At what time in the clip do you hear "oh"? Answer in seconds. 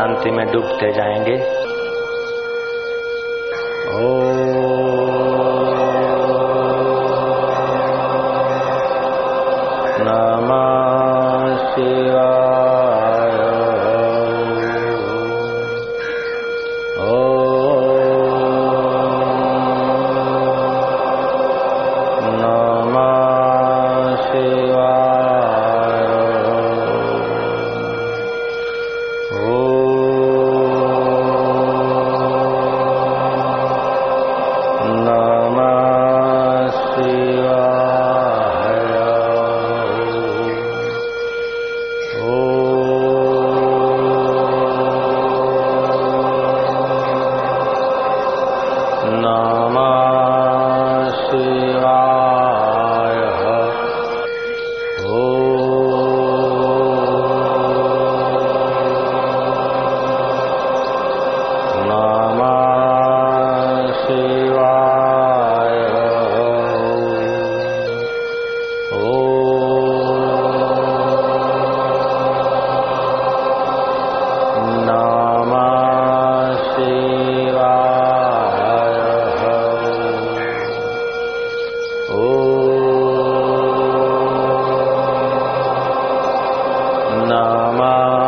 3.92-4.29